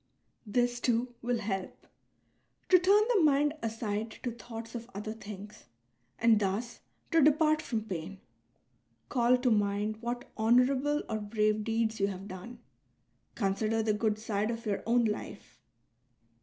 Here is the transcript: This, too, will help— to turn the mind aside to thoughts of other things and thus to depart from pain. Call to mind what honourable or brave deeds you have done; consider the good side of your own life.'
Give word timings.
This, 0.47 0.79
too, 0.79 1.13
will 1.21 1.37
help— 1.37 1.85
to 2.69 2.79
turn 2.79 3.03
the 3.13 3.21
mind 3.21 3.53
aside 3.61 4.09
to 4.23 4.31
thoughts 4.31 4.73
of 4.73 4.89
other 4.95 5.13
things 5.13 5.65
and 6.17 6.39
thus 6.39 6.79
to 7.11 7.21
depart 7.21 7.61
from 7.61 7.83
pain. 7.83 8.19
Call 9.09 9.37
to 9.37 9.51
mind 9.51 9.97
what 10.01 10.27
honourable 10.35 11.03
or 11.07 11.19
brave 11.19 11.63
deeds 11.63 11.99
you 11.99 12.07
have 12.07 12.27
done; 12.27 12.57
consider 13.35 13.83
the 13.83 13.93
good 13.93 14.17
side 14.17 14.49
of 14.49 14.65
your 14.65 14.81
own 14.87 15.05
life.' 15.05 15.61